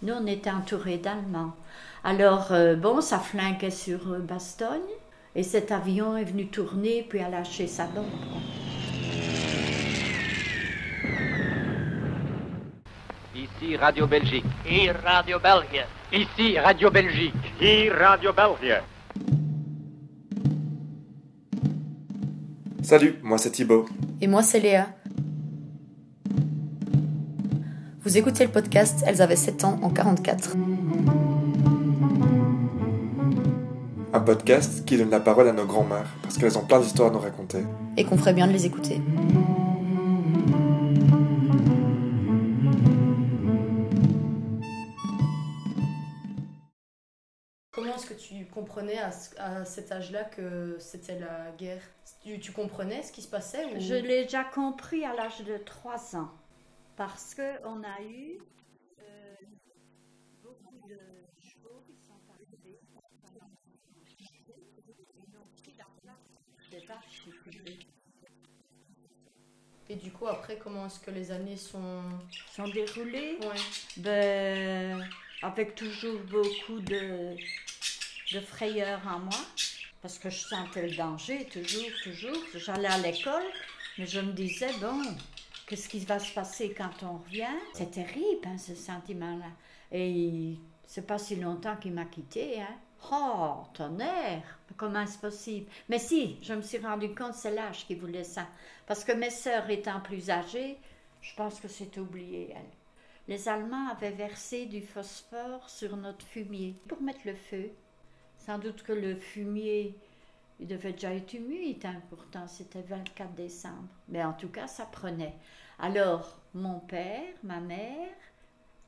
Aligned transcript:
Nous, 0.00 0.14
on 0.14 0.26
était 0.26 0.50
entourés 0.50 0.98
d'Allemands. 0.98 1.54
Alors, 2.04 2.52
euh, 2.52 2.76
bon, 2.76 3.00
ça 3.00 3.18
flinquait 3.18 3.70
sur 3.70 4.12
euh, 4.12 4.18
Bastogne. 4.20 4.78
Et 5.34 5.42
cet 5.42 5.72
avion 5.72 6.16
est 6.16 6.24
venu 6.24 6.46
tourner, 6.46 7.04
puis 7.08 7.20
a 7.20 7.28
lâché 7.28 7.66
sa 7.66 7.86
bombe. 7.86 8.06
Ici 13.34 13.76
Radio 13.76 14.06
Belgique. 14.06 14.44
Hier 14.64 14.94
Radio 15.02 15.38
België. 15.38 15.84
Ici 16.12 16.58
Radio 16.58 16.90
Belgique. 16.90 17.34
Hier 17.60 17.92
Radio 17.92 18.32
België. 18.32 18.82
Salut, 22.82 23.16
moi 23.22 23.38
c'est 23.38 23.50
Thibaut. 23.50 23.86
Et 24.20 24.26
moi 24.26 24.42
c'est 24.42 24.60
Léa. 24.60 24.88
Vous 28.08 28.16
écoutez 28.16 28.46
le 28.46 28.50
podcast 28.50 29.04
Elles 29.06 29.20
avaient 29.20 29.36
7 29.36 29.64
ans 29.64 29.78
en 29.82 29.90
44. 29.90 30.56
Un 34.14 34.20
podcast 34.20 34.86
qui 34.86 34.96
donne 34.96 35.10
la 35.10 35.20
parole 35.20 35.46
à 35.46 35.52
nos 35.52 35.66
grands-mères 35.66 36.08
parce 36.22 36.38
qu'elles 36.38 36.56
ont 36.56 36.64
plein 36.64 36.80
d'histoires 36.80 37.10
à 37.10 37.12
nous 37.12 37.18
raconter. 37.18 37.58
Et 37.98 38.04
qu'on 38.04 38.16
ferait 38.16 38.32
bien 38.32 38.46
de 38.46 38.52
les 38.52 38.64
écouter. 38.64 39.02
Comment 47.72 47.94
est-ce 47.94 48.06
que 48.06 48.14
tu 48.14 48.46
comprenais 48.46 48.98
à, 48.98 49.12
ce- 49.12 49.38
à 49.38 49.64
cet 49.64 49.92
âge-là 49.92 50.24
que 50.24 50.76
c'était 50.80 51.18
la 51.18 51.52
guerre? 51.56 51.82
Tu, 52.24 52.40
tu 52.40 52.52
comprenais 52.52 53.02
ce 53.02 53.12
qui 53.12 53.22
se 53.22 53.28
passait 53.28 53.64
ou... 53.66 53.78
Je 53.80 53.94
l'ai 53.94 54.24
déjà 54.24 54.42
compris 54.44 55.04
à 55.04 55.14
l'âge 55.14 55.42
de 55.44 55.58
3 55.58 56.16
ans. 56.16 56.28
Parce 56.98 57.32
qu'on 57.32 57.84
a 57.84 58.02
eu 58.02 58.38
euh, 58.98 59.34
beaucoup 60.42 60.80
de 60.88 60.98
chevaux 61.40 61.80
qui 61.86 61.94
sont 62.04 62.18
arrivés. 62.28 62.80
Ils 65.14 65.36
ont 65.36 65.46
pris 65.62 65.74
la 65.78 65.86
place 66.02 66.16
des. 66.72 67.78
Et 69.90 69.94
du 69.94 70.10
coup, 70.10 70.26
après, 70.26 70.58
comment 70.58 70.86
est-ce 70.86 70.98
que 70.98 71.12
les 71.12 71.30
années 71.30 71.56
sont... 71.56 72.02
sont 72.52 72.66
déroulés 72.66 73.38
Ouais. 73.42 73.60
ben, 73.98 75.08
avec 75.42 75.76
toujours 75.76 76.18
beaucoup 76.22 76.80
de, 76.80 77.36
de 78.32 78.40
frayeur 78.40 79.00
en 79.06 79.20
moi, 79.20 79.40
parce 80.02 80.18
que 80.18 80.30
je 80.30 80.40
sentais 80.40 80.88
le 80.88 80.96
danger, 80.96 81.46
toujours, 81.46 81.88
toujours. 82.02 82.42
J'allais 82.56 82.88
à 82.88 82.98
l'école, 82.98 83.46
mais 83.98 84.06
je 84.06 84.18
me 84.18 84.32
disais, 84.32 84.72
bon, 84.80 85.00
qu'est-ce 85.68 85.88
qui 85.88 86.00
va 86.00 86.18
se 86.18 86.32
passer 86.32 86.74
quand 86.74 87.02
on 87.02 87.18
revient 87.18 87.44
C'est 87.74 87.90
terrible, 87.90 88.46
hein, 88.46 88.58
ce 88.58 88.74
sentiment-là. 88.74 89.50
Et 89.92 90.56
c'est 90.86 91.06
pas 91.06 91.18
si 91.18 91.36
longtemps 91.36 91.76
qu'il 91.76 91.92
m'a 91.92 92.06
quitté, 92.06 92.60
hein. 92.60 92.76
Oh, 93.12 93.62
tonnerre, 93.74 94.58
comment 94.76 95.02
est-ce 95.02 95.18
possible? 95.18 95.70
Mais 95.88 96.00
si, 96.00 96.36
je 96.42 96.54
me 96.54 96.62
suis 96.62 96.78
rendu 96.78 97.14
compte, 97.14 97.34
c'est 97.34 97.54
l'âge 97.54 97.86
qui 97.86 97.94
voulait 97.94 98.24
ça. 98.24 98.48
Parce 98.86 99.04
que 99.04 99.12
mes 99.12 99.30
sœurs 99.30 99.70
étant 99.70 100.00
plus 100.00 100.30
âgées, 100.30 100.78
je 101.20 101.32
pense 101.36 101.60
que 101.60 101.68
c'est 101.68 101.96
oublié. 101.98 102.54
Les 103.28 103.48
Allemands 103.48 103.88
avaient 103.90 104.10
versé 104.10 104.66
du 104.66 104.80
phosphore 104.80 105.68
sur 105.68 105.96
notre 105.96 106.26
fumier 106.26 106.74
pour 106.88 107.00
mettre 107.00 107.20
le 107.24 107.34
feu. 107.34 107.70
Sans 108.38 108.58
doute 108.58 108.82
que 108.82 108.92
le 108.92 109.14
fumier, 109.14 109.94
il 110.60 110.66
devait 110.66 110.92
déjà 110.92 111.14
être 111.14 111.34
humide, 111.34 111.84
hein, 111.84 112.00
pourtant 112.10 112.46
c'était 112.48 112.82
24 112.82 113.34
décembre. 113.34 113.88
Mais 114.08 114.24
en 114.24 114.32
tout 114.32 114.48
cas, 114.48 114.66
ça 114.66 114.86
prenait. 114.86 115.34
Alors, 115.78 116.40
mon 116.54 116.80
père, 116.80 117.32
ma 117.44 117.60
mère, 117.60 118.08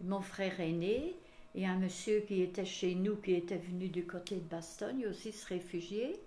mon 0.00 0.20
frère 0.20 0.60
aîné 0.60 1.14
et 1.54 1.66
un 1.66 1.76
monsieur 1.76 2.20
qui 2.20 2.42
était 2.42 2.64
chez 2.64 2.94
nous, 2.94 3.16
qui 3.16 3.34
était 3.34 3.58
venu 3.58 3.88
du 3.88 4.04
côté 4.04 4.36
de 4.36 4.48
Bastogne 4.48 5.06
aussi 5.06 5.32
se 5.32 5.46
réfugier, 5.46 6.20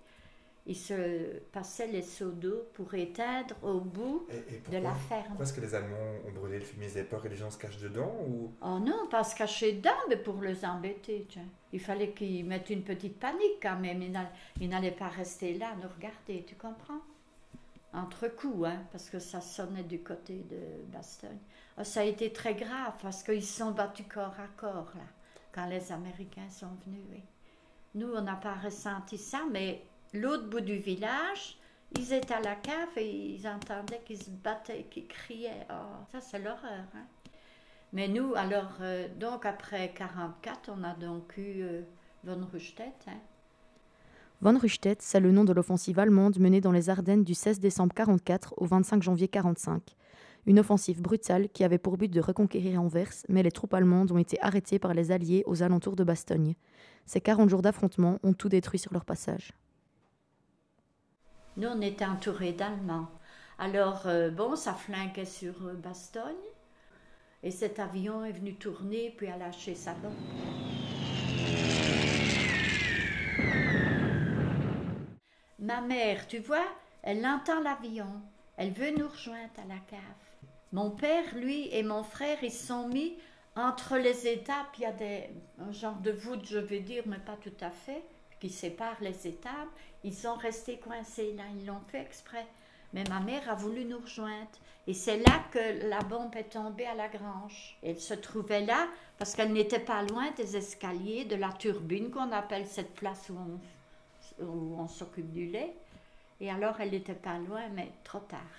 ils 0.66 0.78
se 0.78 1.40
passaient 1.52 1.88
les 1.88 2.02
seaux 2.02 2.32
d'eau 2.32 2.64
pour 2.74 2.94
éteindre 2.94 3.54
au 3.62 3.82
bout 3.82 4.26
Et, 4.30 4.56
et 4.56 4.72
de 4.72 4.78
la 4.82 4.94
ferme. 4.94 5.24
pourquoi 5.28 5.46
est-ce 5.46 5.54
que 5.54 5.62
les 5.62 5.76
Allemands 5.76 5.98
ont 6.26 6.32
brûlé 6.32 6.60
le 6.60 6.64
fumier? 6.66 6.88
Et 6.98 7.30
les 7.30 7.36
gens 7.36 7.52
se 7.52 7.58
cachent 7.58 7.80
dedans 7.82 8.14
ou... 8.28 8.52
Oh 8.62 8.80
non, 8.80 9.08
pas 9.10 9.24
se 9.26 9.36
cacher 9.36 9.74
dedans, 9.74 9.92
mais 10.08 10.16
pour 10.18 10.42
les 10.42 10.64
embêter. 10.64 11.26
tiens. 11.30 11.46
Il 11.74 11.82
fallait 11.82 12.12
qu'ils 12.12 12.46
mettent 12.46 12.70
une 12.70 12.84
petite 12.84 13.20
panique 13.20 13.60
quand 13.62 13.78
même. 13.78 14.02
Ils 14.02 14.12
n'all- 14.12 14.32
ils 14.62 14.70
n'allaient 14.70 14.92
pas 14.92 15.10
rester 15.10 15.54
là, 15.56 15.76
nous 15.82 15.90
regarder, 15.98 16.46
tu 16.48 16.56
comprends? 16.56 17.02
Entre 17.94 18.28
coups, 18.30 18.66
hein, 18.68 18.82
parce 18.92 19.10
que 19.10 19.20
ça 19.20 19.42
sonnait 19.42 19.84
du 19.84 20.00
côté 20.00 20.46
de 20.50 20.84
Bastogne. 20.92 21.38
Oh, 21.78 21.84
ça 21.84 22.00
a 22.02 22.04
été 22.04 22.32
très 22.32 22.56
grave 22.56 22.94
parce 23.02 23.22
qu'ils 23.22 23.44
se 23.44 23.58
sont 23.60 23.72
battus 23.72 24.06
corps 24.12 24.34
à 24.40 24.48
corps, 24.58 24.92
là, 24.96 25.04
quand 25.52 25.66
les 25.68 25.92
Américains 25.92 26.50
sont 26.50 26.70
venus. 26.86 27.04
oui. 27.12 27.22
Nous, 27.96 28.12
on 28.12 28.22
n'a 28.22 28.36
pas 28.36 28.56
ressenti 28.56 29.18
ça, 29.20 29.42
mais 29.52 29.84
l'autre 30.14 30.48
bout 30.48 30.62
du 30.62 30.78
village, 30.78 31.58
ils 31.98 32.14
étaient 32.14 32.34
à 32.34 32.42
la 32.42 32.56
cave 32.56 32.98
et 32.98 33.36
ils 33.36 33.48
entendaient 33.48 34.02
qu'ils 34.06 34.22
se 34.22 34.30
battaient, 34.30 34.86
qu'ils 34.90 35.08
criaient. 35.08 35.68
Oh, 35.70 36.06
ça, 36.12 36.22
c'est 36.22 36.40
l'horreur, 36.40 36.86
hein 36.96 37.06
mais 37.94 38.08
nous, 38.08 38.34
alors, 38.36 38.72
euh, 38.82 39.08
donc 39.20 39.46
après 39.46 39.94
44, 39.96 40.72
on 40.76 40.84
a 40.84 40.96
donc 40.96 41.38
eu 41.38 41.62
euh, 41.62 41.82
Von 42.24 42.48
Rundstedt. 42.52 42.92
Hein. 43.08 43.20
Von 44.42 44.58
Rundstedt, 44.58 45.00
c'est 45.00 45.20
le 45.20 45.32
nom 45.32 45.44
de 45.44 45.54
l'offensive 45.54 46.00
allemande 46.00 46.40
menée 46.40 46.60
dans 46.60 46.72
les 46.72 46.90
Ardennes 46.90 47.24
du 47.24 47.36
16 47.36 47.60
décembre 47.60 47.94
44 47.94 48.56
au 48.58 48.66
25 48.66 49.04
janvier 49.04 49.28
45. 49.28 49.96
Une 50.48 50.60
offensive 50.60 51.04
brutale 51.04 51.50
qui 51.50 51.64
avait 51.64 51.78
pour 51.78 51.98
but 51.98 52.12
de 52.12 52.20
reconquérir 52.20 52.82
Anvers, 52.82 53.14
mais 53.30 53.44
les 53.44 53.52
troupes 53.52 53.76
allemandes 53.76 54.12
ont 54.12 54.18
été 54.18 54.42
arrêtées 54.42 54.80
par 54.80 54.96
les 54.96 55.12
Alliés 55.12 55.44
aux 55.46 55.62
alentours 55.62 55.96
de 55.96 56.04
Bastogne. 56.04 56.56
Ces 57.06 57.22
40 57.22 57.48
jours 57.48 57.62
d'affrontement 57.62 58.18
ont 58.24 58.34
tout 58.34 58.50
détruit 58.50 58.80
sur 58.80 58.92
leur 58.92 59.06
passage. 59.06 59.54
Nous, 61.56 61.68
on 61.68 61.82
était 61.82 62.06
entourés 62.06 62.54
d'Allemands. 62.54 63.08
Alors, 63.60 64.08
euh, 64.08 64.32
bon, 64.32 64.56
ça 64.56 64.74
flinquait 64.74 65.26
sur 65.26 65.54
euh, 65.68 65.74
Bastogne. 65.74 66.34
Et 67.44 67.52
cet 67.52 67.78
avion 67.78 68.26
est 68.26 68.32
venu 68.32 68.56
tourner, 68.56 69.14
puis 69.16 69.28
a 69.28 69.38
lâché 69.38 69.76
sa 69.76 69.94
bombe. 69.94 70.14
Ma 75.60 75.82
mère, 75.82 76.28
tu 76.28 76.40
vois, 76.40 76.66
elle 77.04 77.26
entend 77.26 77.62
l'avion. 77.62 78.22
Elle 78.58 78.72
veut 78.72 78.92
nous 78.98 79.08
rejoindre 79.08 79.52
à 79.58 79.68
la 79.68 79.80
cave. 79.88 80.00
Mon 80.72 80.90
père, 80.90 81.36
lui, 81.36 81.70
et 81.72 81.84
mon 81.84 82.04
frère, 82.04 82.38
ils 82.42 82.52
sont 82.52 82.88
mis 82.88 83.16
entre 83.56 83.98
les 83.98 84.28
étapes. 84.28 84.76
Il 84.78 84.82
y 84.82 84.86
a 84.86 84.92
des, 84.92 85.30
un 85.60 85.72
genre 85.72 85.98
de 85.98 86.12
voûte, 86.12 86.46
je 86.46 86.58
vais 86.58 86.80
dire, 86.80 87.04
mais 87.06 87.20
pas 87.20 87.38
tout 87.42 87.54
à 87.62 87.70
fait, 87.70 88.04
qui 88.44 88.50
sépare 88.50 88.98
les 89.00 89.26
étapes. 89.26 89.70
Ils 90.04 90.14
sont 90.14 90.36
restés 90.36 90.78
coincés 90.78 91.34
là. 91.38 91.44
Ils 91.58 91.66
l'ont 91.66 91.80
fait 91.88 92.02
exprès. 92.02 92.46
Mais 92.92 93.06
ma 93.06 93.22
mère 93.22 93.50
a 93.50 93.56
voulu 93.56 93.86
nous 93.86 94.00
rejoindre. 94.00 94.52
Et 94.86 94.94
c'est 94.94 95.20
là 95.20 95.46
que 95.50 95.88
la 95.88 96.00
bombe 96.02 96.36
est 96.36 96.52
tombée 96.52 96.86
à 96.86 96.94
la 96.94 97.08
grange. 97.08 97.78
Elle 97.82 98.02
se 98.02 98.14
trouvait 98.14 98.66
là 98.66 98.90
parce 99.18 99.34
qu'elle 99.34 99.54
n'était 99.54 99.80
pas 99.80 100.04
loin 100.04 100.30
des 100.32 100.58
escaliers 100.58 101.24
de 101.24 101.38
la 101.38 101.54
turbine 101.54 102.12
qu'on 102.12 102.34
appelle 102.34 102.68
cette 102.68 102.94
place 102.96 103.30
où 103.30 103.38
on, 103.38 104.46
où 104.46 104.76
on 104.78 104.90
s'occupe 104.90 105.32
du 105.32 105.46
lait. 105.46 105.74
Et 106.42 106.52
alors 106.52 106.82
elle 106.82 106.92
n'était 106.92 107.14
pas 107.14 107.38
loin, 107.38 107.70
mais 107.70 107.94
trop 108.04 108.20
tard. 108.20 108.54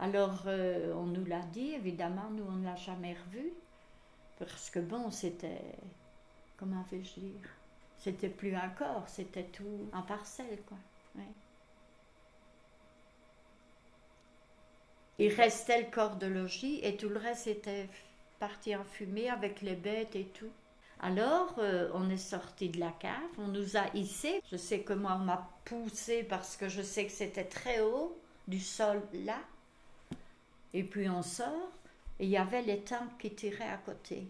Alors 0.00 0.42
euh, 0.46 0.92
on 0.94 1.06
nous 1.06 1.24
l'a 1.24 1.42
dit, 1.52 1.74
évidemment, 1.74 2.30
nous 2.32 2.46
on 2.48 2.56
ne 2.56 2.64
l'a 2.64 2.74
jamais 2.74 3.14
revue. 3.26 3.52
Parce 4.40 4.70
que 4.70 4.80
bon, 4.80 5.12
c'était. 5.12 5.62
Comment 6.56 6.84
vais-je 6.90 7.20
dire? 7.20 7.59
C'était 8.00 8.30
plus 8.30 8.54
un 8.54 8.70
corps, 8.70 9.04
c'était 9.08 9.44
tout 9.44 9.88
en 9.92 10.02
parcelles, 10.02 10.62
quoi. 10.66 10.78
Ouais. 11.16 11.22
Il 15.18 15.34
restait 15.34 15.82
le 15.82 15.90
corps 15.90 16.16
de 16.16 16.26
logis 16.26 16.80
et 16.82 16.96
tout 16.96 17.10
le 17.10 17.18
reste 17.18 17.46
était 17.46 17.90
parti 18.38 18.74
en 18.74 18.84
fumée 18.84 19.28
avec 19.28 19.60
les 19.60 19.76
bêtes 19.76 20.16
et 20.16 20.24
tout. 20.24 20.50
Alors, 21.00 21.54
euh, 21.58 21.90
on 21.92 22.08
est 22.08 22.16
sorti 22.16 22.70
de 22.70 22.80
la 22.80 22.90
cave, 22.90 23.12
on 23.36 23.48
nous 23.48 23.76
a 23.76 23.94
hissés. 23.94 24.42
Je 24.50 24.56
sais 24.56 24.80
que 24.80 24.94
moi, 24.94 25.18
on 25.20 25.24
m'a 25.24 25.50
poussé 25.66 26.22
parce 26.22 26.56
que 26.56 26.70
je 26.70 26.80
sais 26.80 27.04
que 27.04 27.12
c'était 27.12 27.44
très 27.44 27.80
haut 27.80 28.18
du 28.48 28.60
sol 28.60 29.02
là. 29.12 29.38
Et 30.72 30.84
puis 30.84 31.08
on 31.10 31.22
sort 31.22 31.70
et 32.18 32.24
il 32.24 32.30
y 32.30 32.36
avait 32.36 32.62
les 32.62 32.80
tanks 32.80 33.18
qui 33.18 33.34
tiraient 33.34 33.68
à 33.68 33.78
côté. 33.78 34.26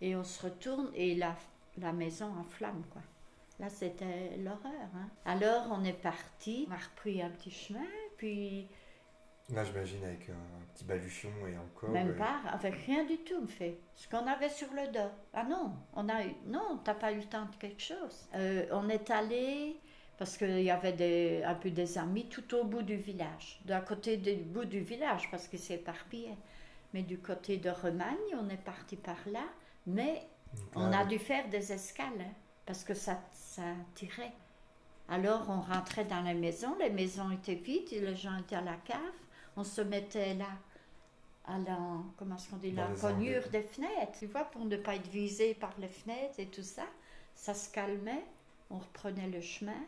Et 0.00 0.16
on 0.16 0.24
se 0.24 0.42
retourne 0.42 0.90
et 0.94 1.14
la, 1.14 1.36
la 1.82 1.92
maison 1.92 2.26
en 2.38 2.44
flammes, 2.44 2.84
quoi. 2.90 3.02
Là, 3.58 3.68
c'était 3.68 4.36
l'horreur. 4.38 4.88
hein. 4.96 5.08
Alors, 5.24 5.66
on 5.70 5.84
est 5.84 5.92
parti, 5.92 6.66
on 6.68 6.72
a 6.72 6.76
repris 6.78 7.20
un 7.22 7.30
petit 7.30 7.50
chemin, 7.50 7.86
puis 8.16 8.68
Là, 9.52 9.64
j'imagine 9.64 10.04
avec 10.04 10.28
un 10.30 10.72
petit 10.72 10.84
baluchon 10.84 11.28
et 11.48 11.58
encore. 11.58 11.90
Même 11.90 12.14
pas, 12.14 12.40
avec 12.52 12.74
rien 12.86 13.04
du 13.04 13.18
tout, 13.18 13.40
me 13.40 13.48
fait. 13.48 13.78
Ce 13.96 14.08
qu'on 14.08 14.24
avait 14.28 14.48
sur 14.48 14.68
le 14.72 14.86
dos. 14.92 15.10
Ah 15.34 15.42
non, 15.42 15.72
on 15.94 16.08
a 16.08 16.24
eu, 16.24 16.34
non, 16.46 16.78
t'as 16.84 16.94
pas 16.94 17.10
eu 17.10 17.16
le 17.16 17.24
temps 17.24 17.46
de 17.46 17.56
quelque 17.56 17.82
chose. 17.82 18.28
Euh, 18.36 18.66
on 18.70 18.88
est 18.88 19.10
allé, 19.10 19.76
parce 20.18 20.36
qu'il 20.36 20.62
y 20.62 20.70
avait 20.70 20.92
des, 20.92 21.42
un 21.44 21.56
peu 21.56 21.70
des 21.70 21.98
amis 21.98 22.28
tout 22.28 22.54
au 22.54 22.62
bout 22.64 22.82
du 22.82 22.96
village, 22.96 23.60
d'un 23.64 23.80
côté 23.80 24.16
du 24.18 24.36
bout 24.36 24.66
du 24.66 24.80
village, 24.80 25.28
parce 25.32 25.48
que 25.48 25.56
c'est 25.56 25.74
éparpillé. 25.74 26.36
Mais 26.94 27.02
du 27.02 27.18
côté 27.18 27.56
de 27.56 27.70
Remagne, 27.70 28.16
on 28.40 28.48
est 28.50 28.56
parti 28.64 28.94
par 28.96 29.18
là, 29.26 29.44
Mais 29.86 30.22
on 30.74 30.92
a 30.92 31.04
dû 31.04 31.18
faire 31.18 31.48
des 31.48 31.72
escales 31.72 32.20
hein, 32.20 32.32
parce 32.66 32.84
que 32.84 32.94
ça, 32.94 33.20
ça 33.32 33.62
tirait. 33.94 34.32
Alors 35.08 35.46
on 35.48 35.60
rentrait 35.60 36.04
dans 36.04 36.22
la 36.22 36.34
maison, 36.34 36.76
les 36.78 36.90
maisons 36.90 37.30
étaient 37.32 37.56
vides, 37.56 37.90
les 37.90 38.14
gens 38.14 38.36
étaient 38.38 38.56
à 38.56 38.60
la 38.60 38.76
cave, 38.76 38.98
on 39.56 39.64
se 39.64 39.80
mettait 39.80 40.34
là 40.34 40.50
à 41.46 41.58
la, 41.58 41.78
comment 42.16 42.36
est-ce 42.36 42.48
qu'on 42.48 42.56
dit, 42.56 42.70
la 42.70 42.88
les 42.88 43.00
cognure 43.00 43.48
des 43.48 43.62
fenêtres, 43.62 44.18
tu 44.18 44.26
vois, 44.26 44.44
pour 44.44 44.64
ne 44.64 44.76
pas 44.76 44.94
être 44.94 45.08
visé 45.08 45.54
par 45.54 45.72
les 45.78 45.88
fenêtres 45.88 46.38
et 46.38 46.46
tout 46.46 46.62
ça. 46.62 46.84
Ça 47.34 47.54
se 47.54 47.72
calmait, 47.72 48.24
on 48.70 48.78
reprenait 48.78 49.28
le 49.28 49.40
chemin 49.40 49.82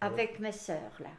avec 0.00 0.40
mes 0.40 0.52
sœurs 0.52 0.96
là. 1.00 1.10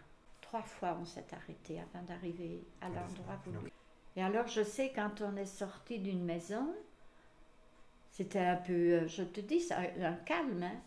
Trois 0.42 0.64
fois 0.64 0.98
on 1.00 1.06
s'est 1.06 1.28
arrêté 1.32 1.80
avant 1.80 2.04
d'arriver 2.04 2.64
à 2.82 2.90
l'endroit 2.90 3.40
voulu. 3.46 3.72
Et 4.16 4.24
alors 4.24 4.48
je 4.48 4.64
sais 4.64 4.92
quand 4.94 5.22
on 5.22 5.38
est 5.38 5.46
sorti 5.46 6.00
d'une 6.00 6.26
maison, 6.26 6.74
c'était 8.20 8.40
un 8.40 8.58
peu, 8.58 8.74
euh, 8.74 9.08
je 9.08 9.24
te 9.24 9.40
dis, 9.40 9.66
un 9.72 10.14
calme. 10.26 10.62
hein. 10.62 10.82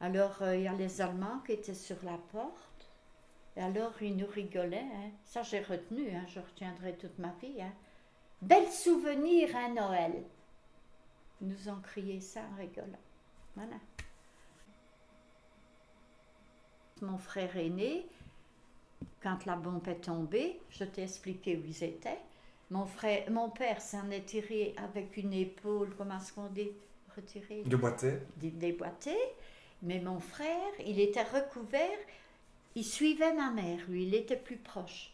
Alors 0.00 0.42
euh, 0.42 0.56
il 0.56 0.64
y 0.64 0.66
a 0.68 0.72
les 0.72 1.00
Allemands 1.00 1.38
qui 1.46 1.52
étaient 1.52 1.74
sur 1.74 1.94
la 2.02 2.18
porte. 2.32 2.90
Et 3.56 3.60
alors 3.60 4.02
ils 4.02 4.16
nous 4.16 4.26
rigolaient. 4.26 4.78
hein. 4.96 5.10
Ça 5.24 5.44
j'ai 5.44 5.60
retenu, 5.60 6.10
hein, 6.10 6.24
je 6.26 6.40
retiendrai 6.40 6.96
toute 6.96 7.16
ma 7.20 7.32
vie. 7.40 7.62
Bel 8.40 8.66
souvenir 8.66 9.54
à 9.54 9.68
Noël. 9.68 10.24
Ils 11.40 11.46
nous 11.50 11.68
ont 11.68 11.80
crié 11.80 12.20
ça 12.20 12.40
en 12.52 12.56
rigolant. 12.58 12.98
Voilà. 13.54 13.76
Mon 17.00 17.18
frère 17.18 17.56
aîné, 17.56 18.08
quand 19.22 19.46
la 19.46 19.54
bombe 19.54 19.86
est 19.86 20.00
tombée, 20.00 20.60
je 20.70 20.82
t'ai 20.82 21.04
expliqué 21.04 21.56
où 21.56 21.64
ils 21.64 21.84
étaient. 21.84 22.18
Mon, 22.72 22.86
frère, 22.86 23.30
mon 23.30 23.50
père 23.50 23.82
s'en 23.82 24.10
est 24.10 24.24
tiré 24.24 24.74
avec 24.78 25.18
une 25.18 25.34
épaule, 25.34 25.94
comment 25.98 26.16
est-ce 26.16 26.32
qu'on 26.32 26.46
dit 26.46 26.70
Retiré 27.14 27.62
De 27.66 27.76
boiter 27.76 28.14
dé- 28.38 28.50
déboîté. 28.50 29.14
Mais 29.82 30.00
mon 30.00 30.18
frère, 30.20 30.72
il 30.86 30.98
était 30.98 31.22
recouvert, 31.22 31.98
il 32.74 32.84
suivait 32.84 33.34
ma 33.34 33.50
mère, 33.50 33.80
lui, 33.88 34.04
il 34.04 34.14
était 34.14 34.36
plus 34.38 34.56
proche. 34.56 35.12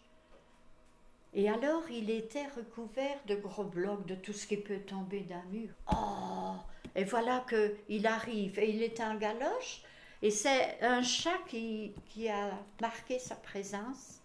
Et 1.35 1.49
alors, 1.49 1.83
il 1.91 2.11
était 2.11 2.47
recouvert 2.57 3.19
de 3.27 3.35
gros 3.35 3.65
blocs, 3.65 4.07
de 4.07 4.15
tout 4.15 4.33
ce 4.33 4.47
qui 4.47 4.57
peut 4.59 4.79
tomber 4.79 5.21
d'un 5.23 5.43
mur. 5.51 5.71
Oh 5.93 6.55
Et 6.95 7.03
voilà 7.03 7.41
que 7.49 7.75
il 7.89 8.07
arrive, 8.07 8.57
et 8.61 8.71
il 8.71 8.83
est 8.85 9.01
en 9.01 9.17
galoche, 9.17 9.83
et 10.23 10.31
c'est 10.31 10.81
un 10.81 11.03
chat 11.03 11.39
qui, 11.49 11.93
qui 12.07 12.29
a 12.29 12.53
marqué 12.81 13.19
sa 13.19 13.35
présence. 13.35 14.18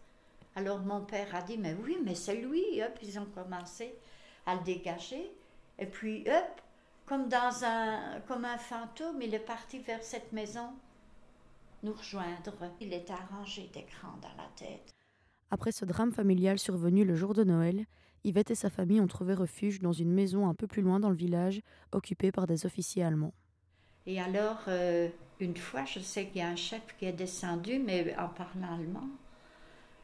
Alors 0.55 0.79
mon 0.79 1.01
père 1.01 1.33
a 1.35 1.41
dit, 1.41 1.57
mais 1.57 1.75
oui, 1.83 1.97
mais 2.03 2.15
c'est 2.15 2.35
lui. 2.35 2.81
Hop, 2.81 2.97
ils 3.01 3.19
ont 3.19 3.25
commencé 3.25 3.95
à 4.45 4.55
le 4.55 4.61
dégager. 4.61 5.31
Et 5.79 5.85
puis, 5.85 6.23
hop, 6.27 6.61
comme 7.05 7.27
dans 7.27 7.63
un, 7.63 8.19
comme 8.27 8.45
un 8.45 8.57
fantôme, 8.57 9.21
il 9.21 9.33
est 9.33 9.39
parti 9.39 9.79
vers 9.79 10.03
cette 10.03 10.31
maison 10.31 10.69
nous 11.83 11.93
rejoindre. 11.93 12.53
Il 12.79 12.93
est 12.93 13.09
arrangé 13.09 13.69
d'écran 13.73 14.17
dans 14.21 14.35
la 14.37 14.49
tête. 14.55 14.93
Après 15.51 15.71
ce 15.71 15.85
drame 15.85 16.11
familial 16.11 16.57
survenu 16.57 17.05
le 17.05 17.15
jour 17.15 17.33
de 17.33 17.43
Noël, 17.43 17.85
Yvette 18.23 18.51
et 18.51 18.55
sa 18.55 18.69
famille 18.69 19.01
ont 19.01 19.07
trouvé 19.07 19.33
refuge 19.33 19.81
dans 19.81 19.91
une 19.91 20.11
maison 20.11 20.47
un 20.47 20.55
peu 20.55 20.65
plus 20.65 20.81
loin 20.81 20.99
dans 20.99 21.09
le 21.09 21.15
village, 21.15 21.61
occupée 21.91 22.31
par 22.31 22.47
des 22.47 22.65
officiers 22.65 23.03
allemands. 23.03 23.33
Et 24.05 24.19
alors, 24.19 24.63
euh, 24.67 25.09
une 25.39 25.57
fois, 25.57 25.85
je 25.85 25.99
sais 25.99 26.27
qu'il 26.27 26.37
y 26.37 26.41
a 26.41 26.47
un 26.47 26.55
chef 26.55 26.81
qui 26.97 27.05
est 27.05 27.13
descendu, 27.13 27.79
mais 27.79 28.15
en 28.17 28.29
parlant 28.29 28.73
allemand. 28.73 29.07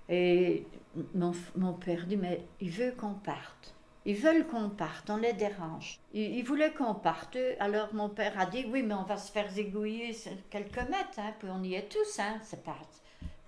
Et 0.10 0.66
mon, 1.14 1.34
mon 1.56 1.74
père 1.74 2.06
dit, 2.08 2.18
mais 2.18 2.46
il 2.60 2.72
veut 2.72 2.92
qu'on 2.92 3.14
parte. 3.14 3.76
Ils 4.06 4.16
veulent 4.16 4.48
qu'on 4.48 4.70
parte, 4.70 5.10
on 5.10 5.18
les 5.18 5.34
dérange. 5.34 6.00
Ils, 6.14 6.38
ils 6.38 6.44
voulaient 6.44 6.74
qu'on 6.74 6.96
parte. 6.96 7.38
Alors 7.60 7.94
mon 7.94 8.10
père 8.10 8.40
a 8.40 8.46
dit, 8.46 8.66
oui, 8.68 8.82
mais 8.82 8.96
on 8.96 9.04
va 9.04 9.18
se 9.18 9.32
faire 9.32 9.50
zigouiller 9.52 10.16
quelques 10.50 10.78
mètres, 10.90 11.20
hein, 11.20 11.34
puis 11.38 11.50
on 11.52 11.62
y 11.64 11.76
est 11.76 11.90
tous, 11.90 12.20
hein. 12.20 12.40
c'est 12.42 12.64
pas, 12.64 12.78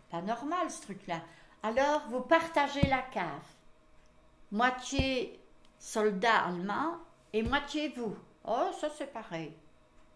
pas 0.09 0.21
normal 0.21 0.69
ce 0.69 0.81
truc-là. 0.83 1.21
Alors 1.63 2.07
vous 2.09 2.21
partagez 2.21 2.85
la 2.87 3.01
cave. 3.01 3.25
Moitié 4.51 5.39
soldats 5.79 6.45
allemands 6.45 6.97
et 7.33 7.41
moitié 7.41 7.89
vous. 7.89 8.15
Oh, 8.45 8.69
ça 8.79 8.89
c'est 8.95 9.11
pareil. 9.11 9.53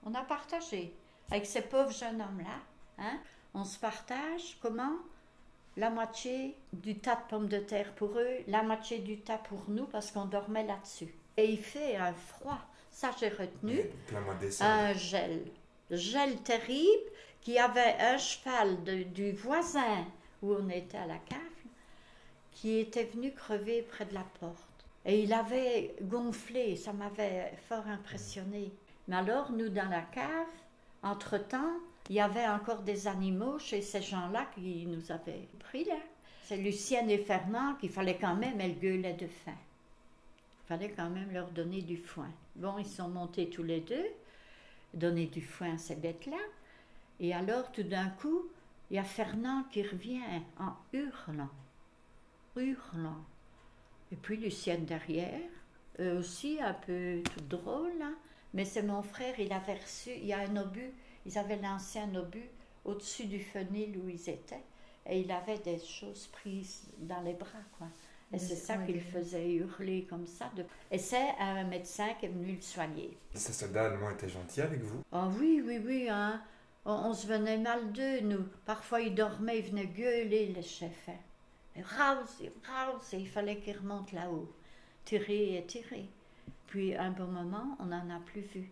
On 0.04 0.14
a 0.14 0.22
partagé 0.22 0.96
avec 1.32 1.46
ces 1.46 1.62
pauvres 1.62 1.92
jeunes 1.92 2.22
hommes-là. 2.22 2.60
Hein? 3.00 3.20
On 3.54 3.64
se 3.64 3.80
partage 3.80 4.58
comment? 4.62 4.98
La 5.78 5.90
moitié 5.90 6.56
du 6.72 6.98
tas 6.98 7.16
de 7.16 7.22
pommes 7.30 7.50
de 7.50 7.58
terre 7.60 7.92
pour 7.96 8.18
eux, 8.18 8.38
la 8.48 8.64
moitié 8.64 9.00
du 9.00 9.20
tas 9.20 9.38
pour 9.38 9.64
nous 9.68 9.86
parce 9.86 10.12
qu'on 10.12 10.26
dormait 10.26 10.66
là-dessus. 10.66 11.14
Et 11.38 11.52
il 11.52 11.60
fait 11.60 11.98
un 11.98 12.14
froid, 12.14 12.60
ça 12.92 13.12
j'ai 13.20 13.28
retenu, 13.30 13.82
un 14.64 14.94
gel. 14.94 15.46
Gel 15.92 16.38
terrible 16.44 17.04
qui 17.42 17.60
avait 17.60 17.96
un 18.00 18.18
cheval 18.18 18.84
de- 18.86 19.04
du 19.04 19.34
voisin 19.34 20.06
où 20.42 20.54
on 20.54 20.70
était 20.70 20.98
à 20.98 21.06
la 21.08 21.18
cave 21.18 21.40
qui 22.52 22.80
était 22.80 23.04
venu 23.04 23.34
crever 23.34 23.82
près 23.82 24.06
de 24.06 24.14
la 24.14 24.26
porte. 24.40 24.56
Et 25.04 25.22
il 25.24 25.34
avait 25.34 25.94
gonflé, 26.02 26.78
ça 26.78 26.94
m'avait 26.94 27.54
fort 27.68 27.86
impressionné. 27.88 28.72
Mais 29.10 29.18
alors, 29.18 29.52
nous, 29.52 29.70
dans 29.70 29.90
la 29.90 30.02
cave, 30.02 30.48
entre-temps, 31.04 31.74
il 32.10 32.16
y 32.16 32.20
avait 32.20 32.48
encore 32.48 32.82
des 32.82 33.08
animaux 33.08 33.58
chez 33.60 33.82
ces 33.82 34.02
gens-là 34.02 34.48
qui 34.54 34.86
nous 34.86 35.12
avaient 35.12 35.48
pris 35.60 35.86
là. 35.86 35.98
C'est 36.44 36.58
Lucienne 36.58 37.10
et 37.10 37.18
Fernand 37.18 37.76
qu'il 37.76 37.90
fallait 37.90 38.18
quand 38.18 38.36
même, 38.36 38.62
elles 38.62 38.78
gueulaient 38.78 39.14
de 39.14 39.28
faim. 39.28 39.58
Il 40.64 40.68
fallait 40.68 40.92
quand 40.92 41.10
même 41.10 41.32
leur 41.32 41.50
donner 41.50 41.82
du 41.82 41.98
foin. 41.98 42.30
Bon, 42.56 42.78
ils 42.78 42.86
sont 42.86 43.10
montés 43.10 43.50
tous 43.50 43.64
les 43.64 43.82
deux, 43.82 44.06
donner 44.94 45.26
du 45.26 45.42
foin 45.42 45.74
à 45.74 45.78
ces 45.78 45.96
bêtes-là. 45.96 46.38
Et 47.20 47.34
alors, 47.34 47.72
tout 47.72 47.84
d'un 47.84 48.10
coup, 48.10 48.44
il 48.92 48.98
y 48.98 49.00
a 49.00 49.04
Fernand 49.04 49.64
qui 49.72 49.82
revient 49.82 50.22
en 50.60 50.74
hurlant, 50.94 51.50
hurlant. 52.56 53.24
Et 54.12 54.16
puis 54.16 54.38
Lucienne 54.38 54.86
derrière, 54.86 55.42
eux 56.00 56.18
aussi 56.18 56.60
un 56.62 56.74
peu 56.74 57.22
tout 57.24 57.58
drôle, 57.58 57.98
là. 57.98 58.12
mais 58.54 58.66
c'est 58.66 58.84
mon 58.84 59.02
frère, 59.02 59.40
il 59.40 59.52
avait 59.52 59.80
reçu, 59.80 60.12
il 60.12 60.26
y 60.26 60.34
a 60.34 60.40
un 60.40 60.56
obus, 60.58 60.94
ils 61.26 61.38
avaient 61.38 61.58
lancé 61.62 62.00
un 62.00 62.14
obus 62.16 62.50
au-dessus 62.84 63.26
du 63.26 63.40
fenil 63.40 63.98
où 63.98 64.10
ils 64.10 64.30
étaient, 64.30 64.64
et 65.08 65.20
il 65.22 65.32
avait 65.32 65.58
des 65.60 65.80
choses 65.80 66.28
prises 66.28 66.84
dans 67.00 67.22
les 67.22 67.34
bras, 67.34 67.64
quoi. 67.78 67.88
Et 68.34 68.40
c'est 68.40 68.56
ça 68.56 68.78
qu'il 68.78 69.00
faisait 69.00 69.54
hurler 69.54 70.06
comme 70.10 70.26
ça. 70.28 70.52
de- 70.56 70.66
Et 70.92 70.98
c'est 70.98 71.30
un 71.40 71.64
médecin 71.64 72.10
qui 72.20 72.26
est 72.26 72.30
venu 72.30 72.56
le 72.56 72.62
soigner. 72.62 73.16
Ces 73.34 73.54
soldats 73.54 73.86
allemands 73.86 74.10
étaient 74.10 74.28
gentils 74.30 74.62
avec 74.62 74.82
vous? 74.82 75.02
Ah 75.12 75.30
oui, 75.40 75.62
oui, 75.66 75.80
oui, 75.86 76.10
hein. 76.10 76.42
On, 76.86 76.92
on 76.92 77.14
se 77.14 77.28
venait 77.28 77.58
mal 77.58 77.92
d'eux, 77.94 78.22
nous. 78.22 78.46
Parfois, 78.66 79.02
ils 79.02 79.14
dormaient, 79.16 79.60
ils 79.60 79.66
venaient 79.70 79.88
gueuler, 79.88 80.48
les 80.48 80.64
chefs. 80.64 81.08
hein. 81.08 81.14
Et 81.78 81.82
Raus, 81.82 82.42
raus, 82.68 83.14
et 83.14 83.18
il 83.18 83.28
fallait 83.28 83.58
qu'ils 83.60 83.78
remontent 83.78 84.14
là-haut. 84.16 84.52
Tirer 85.06 85.58
et 85.58 85.64
tirer. 85.66 86.10
Puis, 86.68 86.96
à 86.96 87.04
un 87.04 87.12
bon 87.12 87.28
moment, 87.28 87.78
on 87.80 87.86
n'en 87.86 88.10
a 88.10 88.20
plus 88.26 88.42
vu. 88.42 88.70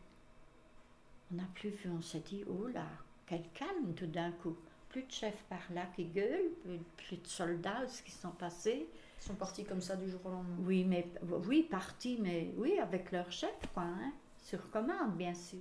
On 1.33 1.37
n'a 1.37 1.47
plus 1.55 1.69
vu, 1.69 1.89
on 1.89 2.01
s'est 2.01 2.19
dit, 2.19 2.43
oh 2.47 2.67
là, 2.67 2.85
quel 3.25 3.43
calme 3.53 3.93
tout 3.95 4.05
d'un 4.05 4.31
coup. 4.31 4.55
Plus 4.89 5.03
de 5.03 5.11
chefs 5.11 5.43
par 5.49 5.61
là 5.73 5.87
qui 5.95 6.05
gueulent, 6.05 6.51
plus, 6.63 6.77
plus 6.97 7.17
de 7.17 7.27
soldats 7.27 7.87
ce 7.87 8.03
qui 8.03 8.11
sont 8.11 8.29
passés. 8.29 8.87
Ils 9.19 9.23
sont 9.25 9.33
partis 9.33 9.63
comme 9.63 9.81
ça 9.81 9.95
du 9.95 10.09
jour 10.09 10.19
au 10.25 10.29
lendemain. 10.29 10.55
Oui, 10.59 10.83
mais 10.83 11.07
oui, 11.47 11.63
partis, 11.63 12.19
mais 12.21 12.51
oui, 12.57 12.77
avec 12.77 13.11
leur 13.11 13.31
chef, 13.31 13.55
quoi, 13.73 13.83
hein. 13.83 14.13
Sur 14.43 14.69
commande, 14.69 15.15
bien 15.15 15.33
sûr. 15.33 15.59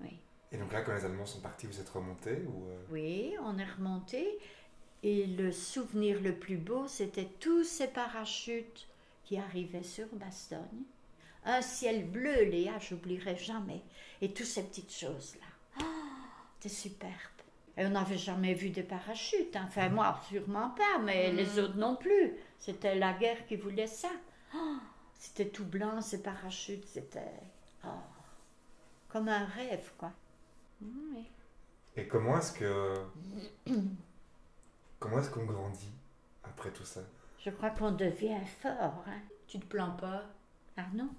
Oui. 0.00 0.16
Et 0.52 0.58
donc 0.58 0.72
là, 0.72 0.82
quand 0.82 0.94
les 0.94 1.04
Allemands 1.04 1.26
sont 1.26 1.40
partis, 1.40 1.66
vous 1.66 1.80
êtes 1.80 1.88
remontés 1.88 2.42
ou 2.46 2.68
euh, 2.68 2.76
Oui, 2.90 3.34
on 3.42 3.58
est 3.58 3.70
remonté. 3.70 4.38
Et 5.02 5.26
le 5.26 5.50
souvenir 5.50 6.20
le 6.20 6.34
plus 6.34 6.58
beau, 6.58 6.86
c'était 6.86 7.30
tous 7.40 7.64
ces 7.64 7.88
parachutes 7.88 8.86
qui 9.24 9.38
arrivaient 9.38 9.82
sur 9.82 10.06
Bastogne. 10.12 10.84
Un 11.44 11.62
ciel 11.62 12.04
bleu, 12.10 12.44
Léa, 12.44 12.78
j'oublierai 12.78 13.36
jamais. 13.36 13.82
Et 14.20 14.32
toutes 14.32 14.46
ces 14.46 14.62
petites 14.64 14.92
choses-là. 14.92 15.46
Ah, 15.80 15.84
c'était 16.58 16.74
superbe. 16.74 17.14
Et 17.76 17.86
on 17.86 17.90
n'avait 17.90 18.18
jamais 18.18 18.52
vu 18.52 18.70
des 18.70 18.82
parachutes. 18.82 19.56
hein. 19.56 19.64
Enfin, 19.66 19.88
moi, 19.88 20.20
sûrement 20.28 20.70
pas, 20.70 20.98
mais 21.02 21.32
les 21.32 21.58
autres 21.58 21.76
non 21.76 21.96
plus. 21.96 22.34
C'était 22.58 22.94
la 22.96 23.14
guerre 23.14 23.46
qui 23.46 23.56
voulait 23.56 23.86
ça. 23.86 24.10
Ah, 24.54 24.80
c'était 25.14 25.48
tout 25.48 25.64
blanc, 25.64 26.02
ces 26.02 26.22
parachutes. 26.22 26.86
C'était 26.86 27.40
ah, 27.84 28.02
comme 29.08 29.28
un 29.28 29.46
rêve, 29.46 29.90
quoi. 29.96 30.12
Oui. 30.82 31.24
Et 31.96 32.06
comment 32.06 32.36
est-ce 32.38 32.52
que. 32.52 32.94
comment 34.98 35.18
est-ce 35.20 35.30
qu'on 35.30 35.44
grandit 35.44 35.92
après 36.44 36.70
tout 36.70 36.84
ça? 36.84 37.00
Je 37.38 37.50
crois 37.50 37.70
qu'on 37.70 37.92
devient 37.92 38.44
fort. 38.60 39.04
Hein? 39.06 39.20
Tu 39.46 39.58
te 39.58 39.64
plains 39.66 39.90
pas? 39.90 40.24
Ah 40.82 40.86
non, 40.94 41.10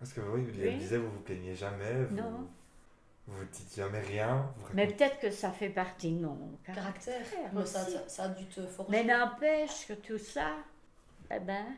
Parce 0.00 0.12
que 0.12 0.20
oui, 0.20 0.42
vous 0.42 0.60
Oui. 0.60 0.76
disiez, 0.76 0.98
vous 0.98 1.08
vous 1.10 1.20
plaignez 1.20 1.54
jamais, 1.54 2.04
vous, 2.06 2.16
Non. 2.16 2.48
vous 3.28 3.36
vous 3.38 3.44
dites 3.44 3.76
jamais 3.76 4.00
rien. 4.00 4.52
Vous 4.56 4.66
mais 4.74 4.88
peut-être 4.88 5.20
que 5.20 5.30
ça 5.30 5.52
fait 5.52 5.68
partie 5.70 6.10
de 6.10 6.26
mon 6.26 6.58
Caractère. 6.64 7.22
caractère. 7.22 7.52
Moi, 7.52 7.64
ça, 7.64 7.84
ça, 7.86 8.08
ça 8.08 8.22
a 8.24 8.28
dû 8.30 8.44
te 8.46 8.66
forger. 8.66 8.90
Mais 8.90 9.04
n'empêche 9.04 9.86
que 9.86 9.92
tout 9.92 10.18
ça, 10.18 10.56
eh 11.30 11.38
ben, 11.38 11.76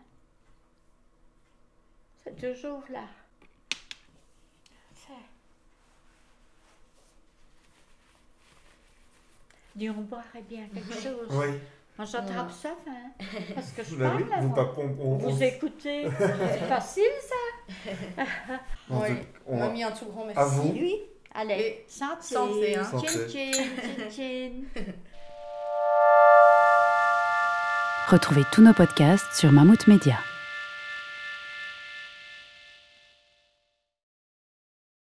c'est 2.25 2.37
toujours 2.37 2.83
là. 2.89 3.05
Dis, 9.75 9.91
on 9.91 10.03
boirait 10.03 10.43
bien 10.49 10.69
quelque 10.73 10.95
chose. 10.95 11.29
Oui. 11.31 11.59
Moi, 11.97 12.07
j'attrape 12.11 12.51
ça, 12.51 12.71
hein, 12.89 13.11
parce 13.55 13.71
que 13.71 13.85
je 13.85 13.95
parle, 13.95 14.29
là, 14.29 14.37
vous, 14.41 14.49
moi. 14.49 14.55
pas- 14.57 14.75
on- 14.79 14.97
on- 15.01 15.17
Vous 15.19 15.37
on- 15.37 15.41
écoutez, 15.41 16.09
c'est 16.19 16.69
facile, 16.69 17.05
ça. 17.29 18.23
on- 18.91 19.01
Oui. 19.01 19.09
on- 19.47 19.59
Mamie, 19.59 19.85
un 19.85 19.93
tout 19.93 20.07
grand 20.07 20.25
merci. 20.25 20.41
À 20.41 20.45
vous. 20.45 20.71
Oui. 20.73 20.97
Allez, 21.37 21.55
Et 21.55 21.85
santé. 21.89 22.23
santé, 22.23 22.77
hein. 22.77 22.85
Santé. 22.85 23.07
Tchin, 23.07 23.29
tchin, 23.29 23.53
tchin, 23.53 24.11
tchin. 24.11 24.85
Retrouvez 28.09 28.43
tous 28.53 28.63
nos 28.63 28.75
podcasts 28.75 29.33
sur 29.35 29.51
Mammouth 29.53 29.87
Media. 29.87 30.17